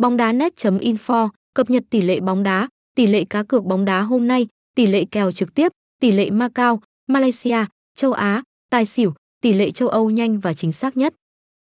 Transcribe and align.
Bóng 0.00 0.16
đá 0.16 0.32
net.info 0.32 1.28
cập 1.54 1.70
nhật 1.70 1.82
tỷ 1.90 2.00
lệ 2.00 2.20
bóng 2.20 2.42
đá, 2.42 2.68
tỷ 2.94 3.06
lệ 3.06 3.24
cá 3.24 3.42
cược 3.42 3.64
bóng 3.64 3.84
đá 3.84 4.02
hôm 4.02 4.28
nay, 4.28 4.46
tỷ 4.74 4.86
lệ 4.86 5.04
kèo 5.10 5.32
trực 5.32 5.54
tiếp, 5.54 5.72
tỷ 6.00 6.12
lệ 6.12 6.30
Macau, 6.30 6.80
Malaysia, 7.06 7.64
châu 7.96 8.12
Á, 8.12 8.42
tài 8.70 8.86
xỉu, 8.86 9.14
tỷ 9.42 9.52
lệ 9.52 9.70
châu 9.70 9.88
Âu 9.88 10.10
nhanh 10.10 10.40
và 10.40 10.54
chính 10.54 10.72
xác 10.72 10.96
nhất. 10.96 11.14